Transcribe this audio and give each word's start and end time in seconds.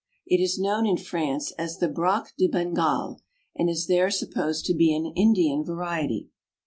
It 0.25 0.41
is 0.41 0.57
known 0.57 0.87
in 0.87 0.97
France 0.97 1.51
as 1.59 1.77
the" 1.77 1.87
Braque 2.01 2.33
de 2.35 2.47
Bengale," 2.47 3.19
and 3.55 3.69
is 3.69 3.85
there 3.85 4.09
supposed 4.09 4.65
to 4.65 4.73
be 4.73 4.91
an 4.95 5.05
Indian 5.15 5.63
variety. 5.63 6.29